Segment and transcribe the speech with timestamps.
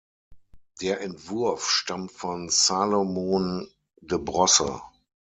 [0.81, 3.67] Der Entwurf stammt von Salomon
[3.97, 4.81] de Brosse.